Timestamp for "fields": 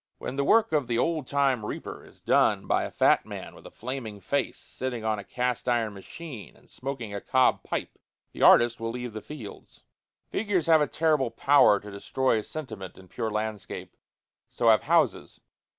9.21-9.83